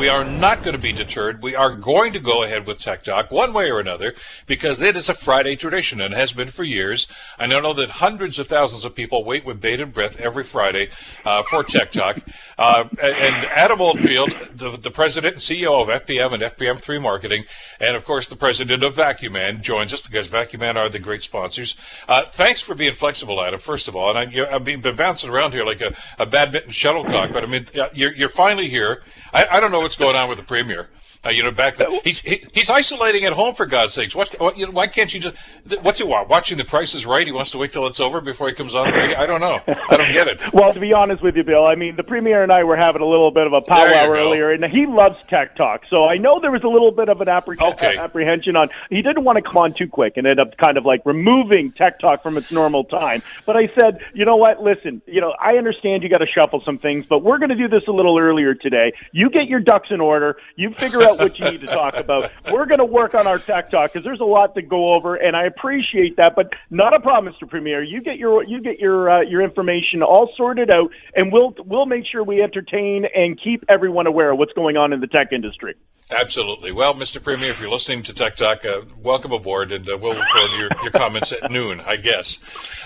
[0.00, 1.42] We are not going to be deterred.
[1.42, 4.14] We are going to go ahead with Tech Talk one way or another
[4.46, 7.06] because it is a Friday tradition and has been for years.
[7.38, 10.88] I know that hundreds of thousands of people wait with bated breath every Friday
[11.26, 12.20] uh, for Tech Talk.
[12.56, 17.44] Uh, and Adam Oldfield, the, the president and CEO of FPM and FPM3 Marketing,
[17.78, 20.98] and of course the president of Vacuum Man, joins us because Vacuum Man are the
[20.98, 21.76] great sponsors.
[22.08, 24.08] Uh, thanks for being flexible, Adam, first of all.
[24.08, 27.46] And I, you, I've been bouncing around here like a, a badminton shuttlecock, but I
[27.46, 29.02] mean, you're, you're finally here.
[29.34, 30.88] I, I don't know what's going on with the premier.
[31.24, 34.14] Uh, you know, back then he's he, he's isolating at home for God's sakes.
[34.14, 35.36] What, what you know, why can't you just
[35.82, 36.30] what's he want?
[36.30, 37.26] Watching the Price is Right.
[37.26, 39.18] He wants to wait till it's over before he comes on the radio.
[39.18, 39.60] I don't know.
[39.66, 40.40] I don't get it.
[40.54, 43.02] well, to be honest with you, Bill, I mean the premier and I were having
[43.02, 45.82] a little bit of a powwow earlier, and he loves tech talk.
[45.90, 47.98] So I know there was a little bit of an appreh- okay.
[47.98, 48.70] apprehension on.
[48.88, 51.72] He didn't want to come on too quick and end up kind of like removing
[51.72, 53.22] tech talk from its normal time.
[53.44, 54.62] But I said, you know what?
[54.62, 57.56] Listen, you know I understand you got to shuffle some things, but we're going to
[57.56, 58.94] do this a little earlier today.
[59.12, 60.36] You get your in order.
[60.56, 62.30] You figure out what you need to talk about.
[62.50, 65.16] We're going to work on our tech talk because there's a lot to go over,
[65.16, 66.34] and I appreciate that.
[66.36, 67.48] But not a problem, Mr.
[67.48, 67.82] Premier.
[67.82, 71.86] You get your you get your uh, your information all sorted out, and we'll we'll
[71.86, 75.32] make sure we entertain and keep everyone aware of what's going on in the tech
[75.32, 75.74] industry.
[76.18, 76.72] Absolutely.
[76.72, 77.22] Well, Mr.
[77.22, 80.48] Premier, if you're listening to Tech Talk, uh, welcome aboard, and uh, we'll look forward
[80.48, 82.38] to your, your comments at noon, I guess.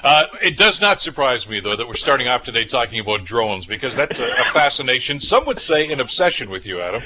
[0.03, 3.66] Uh, it does not surprise me, though, that we're starting off today talking about drones,
[3.66, 7.03] because that's a, a fascination, some would say an obsession with you, Adam.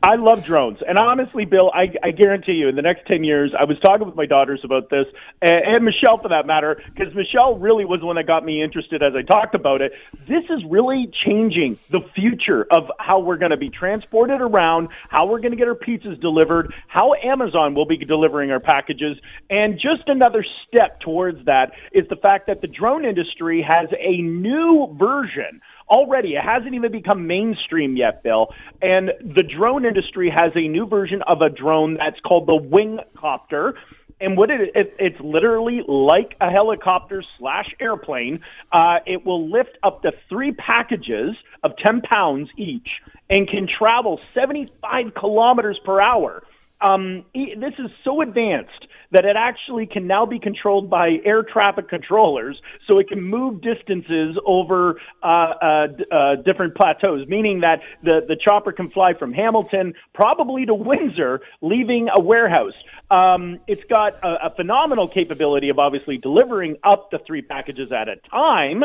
[0.00, 3.52] I love drones, and honestly, Bill, I, I guarantee you, in the next ten years,
[3.58, 5.06] I was talking with my daughters about this,
[5.42, 8.62] and, and Michelle, for that matter, because Michelle really was the one that got me
[8.62, 9.90] interested as I talked about it.
[10.28, 15.26] This is really changing the future of how we're going to be transported around, how
[15.26, 19.16] we're going to get our pizzas delivered, how Amazon will be delivering our packages,
[19.50, 24.22] and just another step towards that is the fact that the drone industry has a
[24.22, 26.34] new version already.
[26.34, 28.48] It hasn't even become mainstream yet, Bill.
[28.82, 33.74] And the drone industry has a new version of a drone that's called the Wingcopter.
[34.20, 38.40] And what it, it it's literally like a helicopter slash airplane.
[38.72, 42.88] Uh, it will lift up to three packages of 10 pounds each
[43.30, 46.42] and can travel 75 kilometers per hour.
[46.80, 51.88] Um, this is so advanced that it actually can now be controlled by air traffic
[51.88, 58.20] controllers, so it can move distances over uh, uh, uh, different plateaus, meaning that the,
[58.28, 62.74] the chopper can fly from Hamilton probably to Windsor, leaving a warehouse.
[63.10, 68.08] Um, it's got a, a phenomenal capability of obviously delivering up to three packages at
[68.08, 68.84] a time.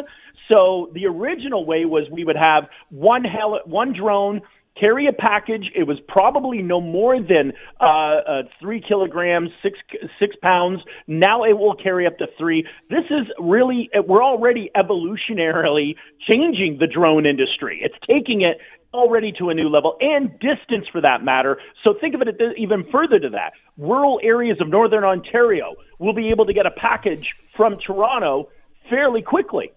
[0.51, 4.41] So the original way was we would have one heli- one drone
[4.79, 5.71] carry a package.
[5.75, 9.79] It was probably no more than uh, uh, three kilograms, six
[10.19, 10.81] six pounds.
[11.07, 12.65] Now it will carry up to three.
[12.89, 15.95] This is really we're already evolutionarily
[16.31, 17.81] changing the drone industry.
[17.83, 18.57] It's taking it
[18.93, 21.57] already to a new level and distance for that matter.
[21.85, 23.53] So think of it even further to that.
[23.77, 28.49] Rural areas of northern Ontario will be able to get a package from Toronto
[28.89, 29.71] fairly quickly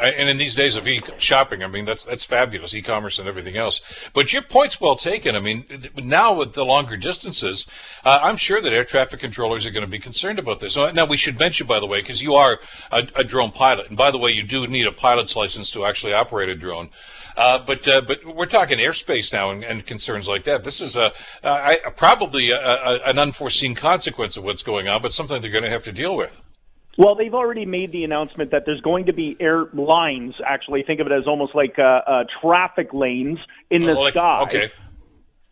[0.00, 3.80] and in these days of e-shopping, I mean that's that's fabulous, e-commerce and everything else.
[4.12, 5.36] But your point's well taken.
[5.36, 5.64] I mean,
[5.96, 7.66] now with the longer distances,
[8.04, 10.76] uh, I'm sure that air traffic controllers are going to be concerned about this.
[10.76, 12.58] Now, we should mention, by the way, because you are
[12.90, 15.84] a, a, drone pilot, and by the way, you do need a pilot's license to
[15.84, 16.90] actually operate a drone.
[17.36, 20.62] Uh, but uh, but we're talking airspace now and, and, concerns like that.
[20.62, 21.12] This is a,
[21.42, 25.70] a probably a, an unforeseen consequence of what's going on, but something they're going to
[25.70, 26.40] have to deal with.
[26.96, 30.34] Well, they've already made the announcement that there's going to be air lines.
[30.44, 33.38] Actually, think of it as almost like uh, uh, traffic lanes
[33.70, 34.42] in the oh, like, sky.
[34.42, 34.70] Okay.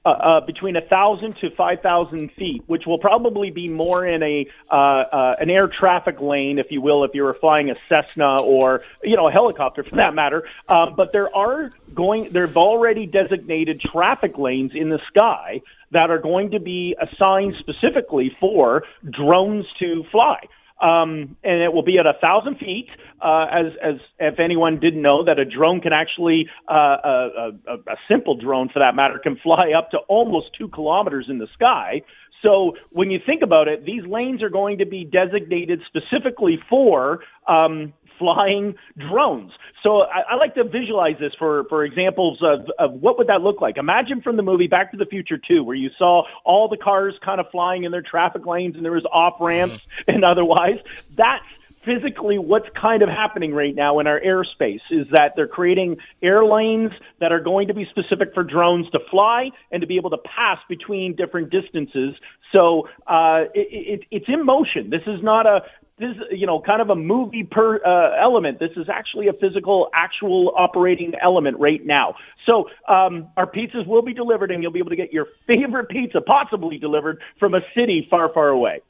[0.05, 4.21] Uh, uh, between a thousand to five thousand feet, which will probably be more in
[4.21, 7.77] a uh, uh, an air traffic lane, if you will, if you were flying a
[7.89, 10.43] Cessna or you know a helicopter for that matter.
[10.69, 15.61] Um, but there are going, there've already designated traffic lanes in the sky
[15.93, 20.41] that are going to be assigned specifically for drones to fly
[20.83, 22.89] um, and it will be at a thousand feet.
[23.21, 27.75] Uh, as as if anyone didn't know that a drone can actually uh, a, a,
[27.75, 31.47] a simple drone for that matter can fly up to almost two kilometers in the
[31.55, 32.03] sky.
[32.43, 37.21] So when you think about it, these lanes are going to be designated specifically for
[37.47, 39.51] um, flying drones.
[39.83, 43.43] So I, I like to visualize this for, for examples of, of what would that
[43.43, 43.77] look like.
[43.79, 47.15] Imagine from the movie Back to the Future 2, where you saw all the cars
[47.25, 50.15] kind of flying in their traffic lanes and there was off ramps mm-hmm.
[50.15, 50.79] and otherwise.
[51.17, 51.45] That's
[51.85, 56.45] physically what's kind of happening right now in our airspace is that they're creating air
[56.45, 60.11] lanes that are going to be specific for drones to fly and to be able
[60.11, 62.15] to pass between different distances.
[62.55, 64.91] So uh, it, it, it's in motion.
[64.91, 65.63] This is not a
[65.99, 68.59] this is, you know kind of a movie per uh, element.
[68.59, 72.15] This is actually a physical, actual operating element right now.
[72.49, 75.89] So um, our pizzas will be delivered, and you'll be able to get your favorite
[75.89, 78.81] pizza possibly delivered from a city far, far away.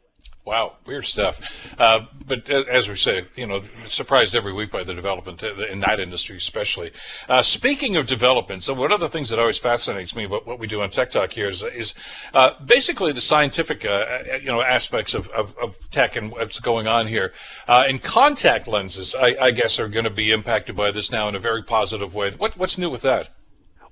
[0.44, 1.41] Wow, weird stuff.
[1.79, 5.79] Uh, but uh, as we say, you know, surprised every week by the development in
[5.81, 6.91] that industry, especially.
[7.29, 10.59] Uh, speaking of development, so one of the things that always fascinates me about what
[10.59, 11.94] we do on Tech Talk here is, is
[12.35, 13.89] uh, basically the scientific, uh,
[14.33, 17.33] uh, you know, aspects of, of, of, tech and what's going on here.
[17.69, 21.37] and contact lenses, I, I guess, are going to be impacted by this now in
[21.37, 22.33] a very positive way.
[22.33, 23.29] What, what's new with that?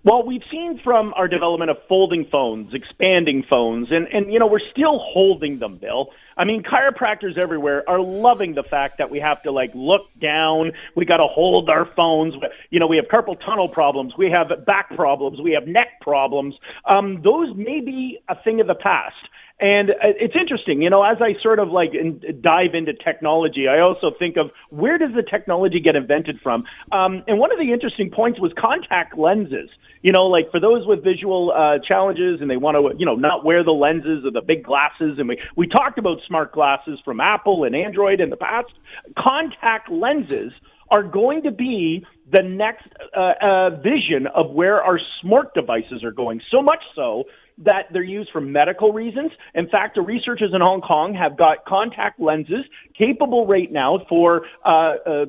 [0.02, 4.47] Well, we've seen from our development of folding phones, expanding phones, and, and, you know,
[4.47, 6.08] we're still holding them, Bill.
[6.38, 10.73] I mean, chiropractors everywhere are loving the fact that we have to, like, look down.
[10.97, 12.32] We got to hold our phones.
[12.70, 14.14] You know, we have carpal tunnel problems.
[14.17, 15.38] We have back problems.
[15.38, 16.55] We have neck problems.
[16.87, 19.17] Um, those may be a thing of the past.
[19.61, 23.69] And uh, it's interesting, you know, as I sort of like in, dive into technology,
[23.69, 26.64] I also think of where does the technology get invented from?
[26.91, 29.69] Um, and one of the interesting points was contact lenses.
[30.02, 33.17] You know, like for those with visual uh, challenges and they want to, you know,
[33.17, 35.19] not wear the lenses or the big glasses.
[35.19, 38.73] And we, we talked about smart glasses from Apple and Android in the past.
[39.19, 40.52] Contact lenses
[40.91, 42.87] are going to be the next
[43.17, 46.41] uh, uh, vision of where our smart devices are going.
[46.50, 47.25] So much so
[47.60, 49.32] that they're used for medical reasons.
[49.54, 52.64] In fact, the researchers in Hong Kong have got contact lenses
[52.96, 55.26] capable right now for uh, uh,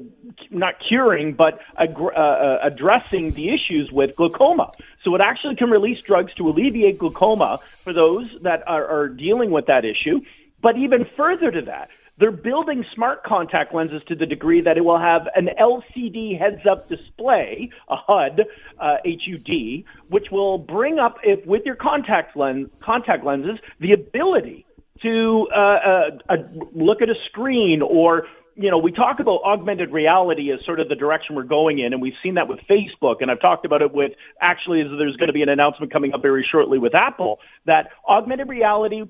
[0.50, 4.72] not curing, but ag- uh, uh, addressing the issues with glaucoma.
[5.04, 9.52] So it actually can release drugs to alleviate glaucoma for those that are, are dealing
[9.52, 10.22] with that issue.
[10.62, 11.90] But even further to that,
[12.22, 16.88] they're building smart contact lenses to the degree that it will have an LCD heads-up
[16.88, 18.42] display, a HUD,
[18.80, 24.68] uh, HUD, which will bring up, if with your contact lens, contact lenses, the ability
[25.02, 26.36] to uh, uh, uh,
[26.74, 30.90] look at a screen or you know, we talk about augmented reality as sort of
[30.90, 33.82] the direction we're going in, and we've seen that with Facebook, and I've talked about
[33.82, 37.40] it with actually, there's going to be an announcement coming up very shortly with Apple
[37.66, 39.04] that augmented reality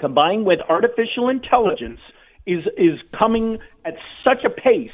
[0.00, 2.00] combined with artificial intelligence
[2.46, 4.90] is is coming at such a pace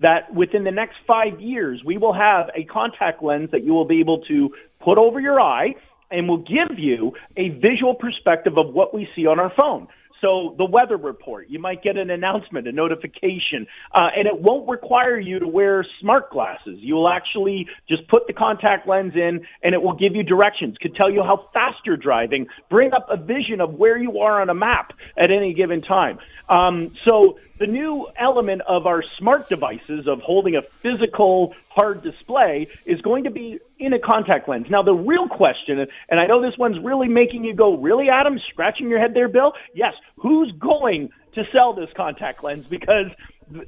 [0.00, 3.84] that within the next five years we will have a contact lens that you will
[3.84, 5.74] be able to put over your eye
[6.10, 9.88] and will give you a visual perspective of what we see on our phone.
[10.24, 14.66] So the weather report, you might get an announcement, a notification, uh, and it won't
[14.66, 16.78] require you to wear smart glasses.
[16.78, 20.78] You will actually just put the contact lens in, and it will give you directions,
[20.80, 24.40] could tell you how fast you're driving, bring up a vision of where you are
[24.40, 26.18] on a map at any given time.
[26.48, 32.68] Um, so the new element of our smart devices of holding a physical hard display
[32.84, 34.66] is going to be in a contact lens.
[34.70, 38.40] Now, the real question, and I know this one's really making you go, really, Adam,
[38.50, 39.52] scratching your head there, Bill?
[39.74, 42.66] Yes, who's going to sell this contact lens?
[42.66, 43.10] Because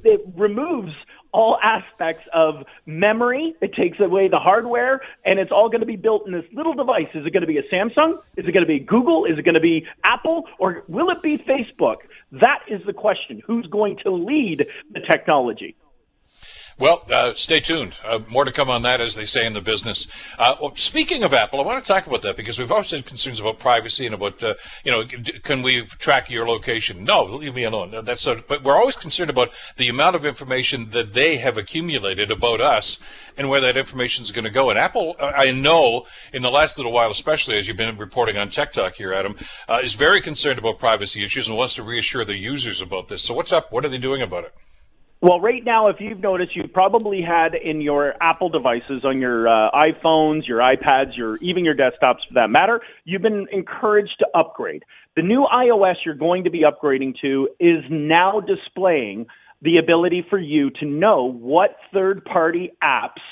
[0.03, 0.93] it removes
[1.31, 3.55] all aspects of memory.
[3.61, 6.73] It takes away the hardware, and it's all going to be built in this little
[6.73, 7.07] device.
[7.13, 8.19] Is it going to be a Samsung?
[8.35, 9.25] Is it going to be Google?
[9.25, 10.47] Is it going to be Apple?
[10.59, 11.97] Or will it be Facebook?
[12.31, 13.41] That is the question.
[13.45, 15.75] Who's going to lead the technology?
[16.79, 17.95] Well, uh, stay tuned.
[18.05, 20.05] Uh, more to come on that, as they say in the business.
[20.37, 23.03] Uh, well, speaking of Apple, I want to talk about that because we've always had
[23.03, 24.53] concerns about privacy and about, uh,
[24.83, 25.03] you know,
[25.41, 27.03] can we track your location?
[27.03, 28.05] No, leave me alone.
[28.05, 32.29] That's a, but we're always concerned about the amount of information that they have accumulated
[32.29, 32.99] about us
[33.35, 34.69] and where that information is going to go.
[34.69, 38.49] And Apple, I know, in the last little while, especially as you've been reporting on
[38.49, 39.35] Tech Talk here, Adam,
[39.67, 43.23] uh, is very concerned about privacy issues and wants to reassure the users about this.
[43.23, 43.71] So what's up?
[43.71, 44.53] What are they doing about it?
[45.19, 49.47] Well, right now, if you've noticed, you've probably had in your Apple devices, on your
[49.47, 54.27] uh, iPhones, your iPads, your even your desktops for that matter, you've been encouraged to
[54.35, 54.83] upgrade.
[55.15, 59.25] The new iOS you're going to be upgrading to is now displaying
[59.63, 63.23] the ability for you to know what third-party apps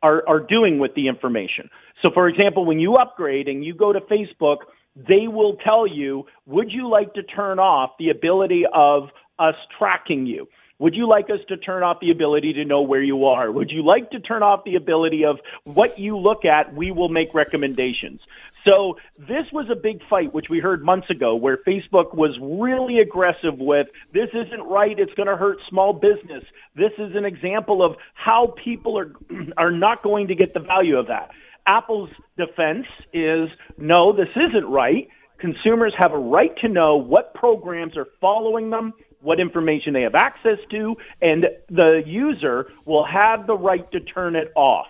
[0.00, 1.68] are, are doing with the information.
[2.04, 4.58] So, for example, when you upgrade and you go to Facebook,
[4.94, 9.08] they will tell you, would you like to turn off the ability of
[9.40, 10.46] us tracking you?
[10.82, 13.52] Would you like us to turn off the ability to know where you are?
[13.52, 16.74] Would you like to turn off the ability of what you look at?
[16.74, 18.20] We will make recommendations.
[18.68, 22.98] So this was a big fight, which we heard months ago, where Facebook was really
[22.98, 24.98] aggressive with this isn't right.
[24.98, 26.42] It's going to hurt small business.
[26.74, 29.12] This is an example of how people are
[29.56, 31.30] are not going to get the value of that.
[31.64, 33.48] Apple's defense is
[33.78, 35.06] no, this isn't right.
[35.38, 40.14] Consumers have a right to know what programs are following them, what information they have
[40.14, 44.88] access to, and the user will have the right to turn it off.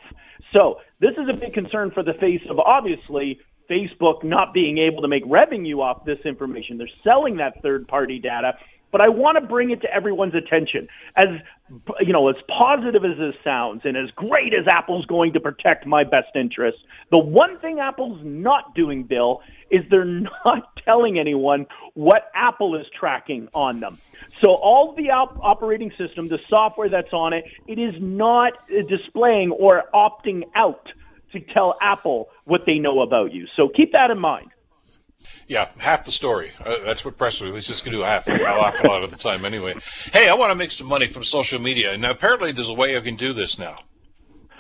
[0.56, 3.38] So this is a big concern for the face of obviously
[3.70, 6.78] Facebook not being able to make revenue off this information.
[6.78, 8.52] They're selling that third party data.
[8.92, 10.86] But I want to bring it to everyone's attention.
[11.16, 11.26] As
[12.00, 15.86] you know, as positive as this sounds, and as great as Apple's going to protect
[15.86, 16.80] my best interests,
[17.10, 20.04] the one thing Apple's not doing, Bill, is they're
[20.44, 23.98] not telling anyone what Apple is tracking on them.
[24.44, 28.52] So all the op- operating system, the software that's on it, it is not
[28.88, 30.88] displaying or opting out
[31.32, 33.46] to tell Apple what they know about you.
[33.56, 34.50] So keep that in mind.
[35.48, 36.52] Yeah, half the story.
[36.64, 39.74] Uh, that's what press releases can do half, half a lot of the time anyway.
[40.12, 41.96] Hey, I want to make some money from social media.
[41.96, 43.78] Now, apparently there's a way I can do this now.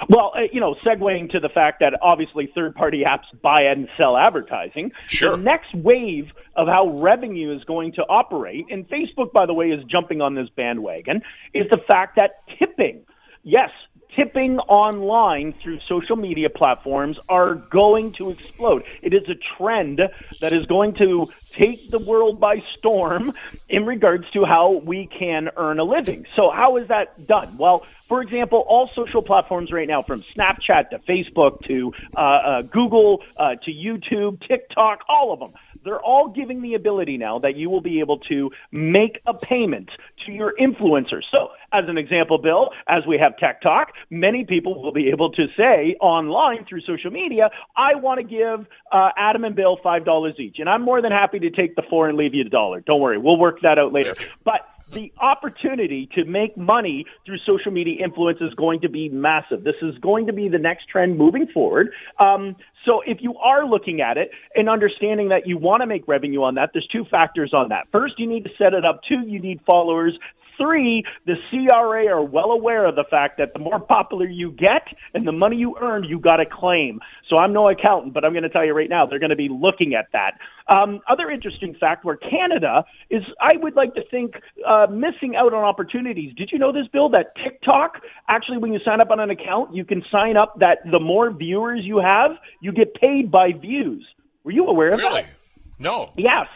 [0.08, 3.88] Well, uh, you know, segueing to the fact that obviously third party apps buy and
[3.96, 4.90] sell advertising.
[5.06, 5.36] Sure.
[5.36, 9.66] The next wave of how revenue is going to operate, and Facebook, by the way,
[9.66, 11.22] is jumping on this bandwagon,
[11.54, 13.04] is the fact that tipping,
[13.44, 13.70] yes,
[14.16, 18.84] tipping online through social media platforms are going to explode.
[19.02, 20.00] It is a trend
[20.40, 23.32] that is going to take the world by storm
[23.68, 26.26] in regards to how we can earn a living.
[26.36, 27.56] So, how is that done?
[27.56, 32.62] Well, for example, all social platforms right now, from Snapchat to Facebook to uh, uh,
[32.62, 35.52] Google uh, to YouTube, TikTok, all of them
[35.84, 39.90] they're all giving the ability now that you will be able to make a payment
[40.26, 41.22] to your influencers.
[41.30, 45.32] So, as an example, Bill, as we have Tech Talk, many people will be able
[45.32, 50.40] to say online through social media, I want to give uh, Adam and Bill $5
[50.40, 50.56] each.
[50.58, 52.80] And I'm more than happy to take the four and leave you a dollar.
[52.80, 54.14] Don't worry, we'll work that out later.
[54.44, 54.60] But
[54.92, 59.64] the opportunity to make money through social media influence is going to be massive.
[59.64, 61.90] This is going to be the next trend moving forward.
[62.18, 66.06] Um, so if you are looking at it and understanding that you want to make
[66.08, 67.86] revenue on that, there's two factors on that.
[67.92, 69.00] First, you need to set it up.
[69.08, 70.18] Two, you need followers.
[70.58, 74.86] Three, the CRA are well aware of the fact that the more popular you get
[75.14, 77.00] and the money you earn, you got to claim.
[77.28, 79.36] So I'm no accountant, but I'm going to tell you right now, they're going to
[79.36, 80.38] be looking at that.
[80.68, 84.34] Um, other interesting fact where Canada is, I would like to think,
[84.66, 86.34] uh, missing out on opportunities.
[86.36, 89.74] Did you know this, Bill, that TikTok, actually, when you sign up on an account,
[89.74, 94.06] you can sign up that the more viewers you have, you get paid by views.
[94.44, 95.22] Were you aware of really?
[95.22, 95.30] that?
[95.78, 96.12] No.
[96.16, 96.46] Yes.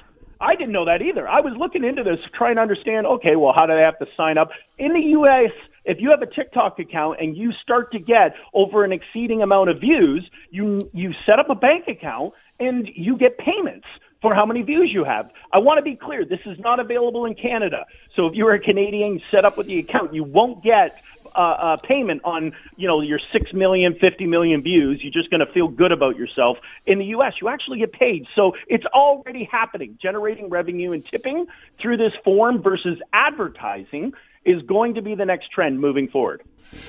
[0.41, 1.27] I didn't know that either.
[1.29, 3.07] I was looking into this, trying to understand.
[3.07, 5.53] Okay, well, how do they have to sign up in the U.S.?
[5.85, 9.71] If you have a TikTok account and you start to get over an exceeding amount
[9.71, 13.87] of views, you you set up a bank account and you get payments
[14.21, 15.31] for how many views you have.
[15.53, 17.87] I want to be clear, this is not available in Canada.
[18.17, 21.01] So if you're a Canadian set up with the account, you won't get
[21.37, 25.01] uh, uh, payment on you know your six million, fifty million views.
[25.03, 26.59] You're just going to feel good about yourself.
[26.87, 31.47] In the U.S., you actually get paid, so it's already happening, generating revenue and tipping
[31.81, 34.13] through this form versus advertising
[34.47, 36.43] is going to be the next trend moving forward.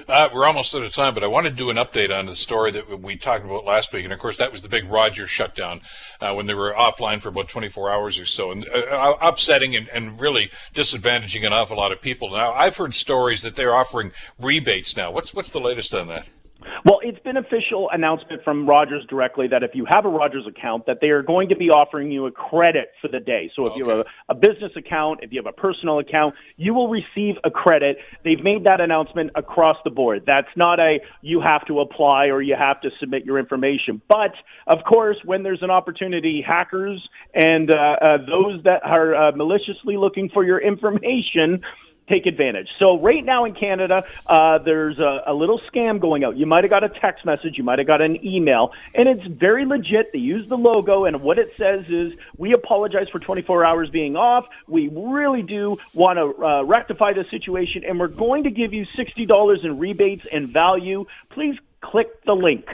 [0.08, 2.36] Uh, we're almost out of time, but I want to do an update on the
[2.36, 4.04] story that we talked about last week.
[4.04, 5.82] And of course, that was the big Rogers shutdown
[6.20, 9.76] uh, when they were offline for about 24 hours or so, and uh, uh, upsetting
[9.76, 12.32] and, and, really disadvantaging an awful lot of people.
[12.32, 15.12] Now, I've heard stories that they're offering rebates now.
[15.12, 16.30] What's what's the latest on that?
[17.28, 21.08] Well, official announcement from Rogers directly that if you have a Rogers account, that they
[21.08, 23.52] are going to be offering you a credit for the day.
[23.56, 23.80] So if okay.
[23.80, 27.36] you have a, a, business account, if you have a personal account, you will receive
[27.44, 27.98] a credit.
[28.24, 30.24] They've made that announcement across the board.
[30.26, 34.02] That's not a you have to apply or you have to submit your information.
[34.08, 34.32] But
[34.68, 39.98] of course, when there's an opportunity, hackers and uh, uh, those that are uh, maliciously
[39.98, 41.62] looking for your information
[42.08, 42.70] take advantage.
[42.80, 46.38] So right now in Canada, uh, there's a, a little scam going out.
[46.38, 49.26] You might have got a text message, you might have got an email, and it's
[49.26, 50.12] very legit.
[50.14, 54.16] They use the logo, and what it says is, "We apologize for 24 hours being
[54.16, 54.46] off.
[54.68, 58.86] We really do want to uh, rectify the situation, and we're going to give you
[58.98, 61.06] $60 in rebates and value.
[61.30, 62.66] Please click the link."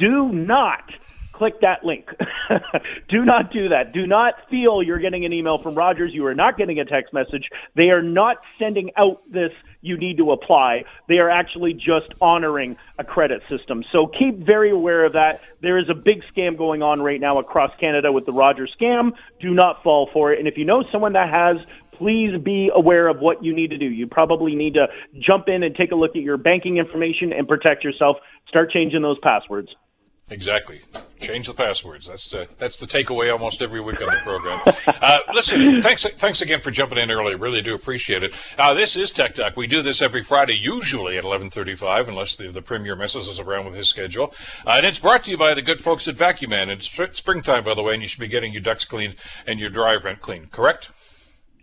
[0.00, 0.90] Do not
[1.36, 2.08] click that link.
[3.08, 3.92] do not do that.
[3.92, 6.12] Do not feel you're getting an email from Rogers.
[6.14, 7.48] You are not getting a text message.
[7.74, 9.50] They are not sending out this
[9.82, 10.84] you need to apply.
[11.08, 13.84] They are actually just honoring a credit system.
[13.92, 15.42] So keep very aware of that.
[15.60, 19.12] There is a big scam going on right now across Canada with the Rogers scam.
[19.40, 20.38] Do not fall for it.
[20.38, 21.56] And if you know someone that has
[21.98, 23.84] please be aware of what you need to do.
[23.84, 24.88] You probably need to
[25.20, 28.16] jump in and take a look at your banking information and protect yourself.
[28.48, 29.68] Start changing those passwords.
[30.34, 30.80] Exactly.
[31.20, 32.08] Change the passwords.
[32.08, 34.60] That's the, that's the takeaway almost every week on the program.
[34.86, 37.34] Uh, listen, thanks thanks again for jumping in early.
[37.34, 38.32] Really do appreciate it.
[38.56, 39.56] Uh, this is Tech Talk.
[39.56, 43.66] We do this every Friday, usually at 11:35, unless the, the premier messes us around
[43.66, 44.32] with his schedule.
[44.66, 46.68] Uh, and it's brought to you by the good folks at VacuumMan.
[46.68, 49.68] It's springtime, by the way, and you should be getting your ducts cleaned and your
[49.68, 50.50] dry vent cleaned.
[50.50, 50.90] Correct?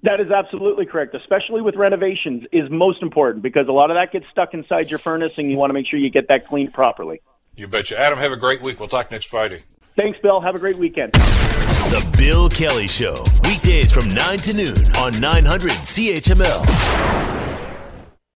[0.03, 4.11] That is absolutely correct, especially with renovations is most important because a lot of that
[4.11, 6.73] gets stuck inside your furnace and you want to make sure you get that cleaned
[6.73, 7.21] properly.
[7.55, 7.99] You betcha.
[7.99, 8.79] Adam, have a great week.
[8.79, 9.63] We'll talk next Friday.
[9.97, 10.39] Thanks, Bill.
[10.39, 11.11] Have a great weekend.
[11.13, 17.40] The Bill Kelly Show, weekdays from 9 to noon on 900 CHML.